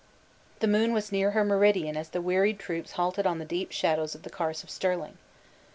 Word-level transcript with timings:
The 0.61 0.67
moon 0.67 0.93
was 0.93 1.11
near 1.11 1.29
her 1.29 1.43
meridian 1.45 1.95
as 1.95 2.09
the 2.09 2.23
wearied 2.23 2.57
troops 2.57 2.93
halted 2.93 3.27
on 3.27 3.37
the 3.37 3.45
deep 3.45 3.71
shadows 3.71 4.15
of 4.15 4.23
the 4.23 4.31
Carse 4.31 4.63
of 4.63 4.71
Stirling. 4.71 5.19